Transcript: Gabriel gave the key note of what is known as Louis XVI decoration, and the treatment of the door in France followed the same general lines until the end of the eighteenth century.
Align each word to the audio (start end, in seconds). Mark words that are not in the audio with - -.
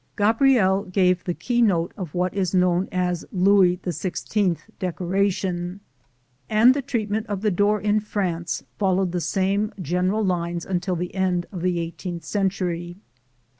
Gabriel 0.15 0.85
gave 0.85 1.23
the 1.25 1.33
key 1.35 1.61
note 1.61 1.93
of 1.95 2.15
what 2.15 2.33
is 2.33 2.55
known 2.55 2.89
as 2.91 3.23
Louis 3.31 3.77
XVI 3.77 4.57
decoration, 4.79 5.79
and 6.49 6.73
the 6.73 6.81
treatment 6.81 7.27
of 7.27 7.41
the 7.43 7.51
door 7.51 7.79
in 7.79 7.99
France 7.99 8.63
followed 8.79 9.11
the 9.11 9.21
same 9.21 9.71
general 9.79 10.25
lines 10.25 10.65
until 10.65 10.95
the 10.95 11.13
end 11.13 11.45
of 11.51 11.61
the 11.61 11.77
eighteenth 11.79 12.23
century. 12.25 12.97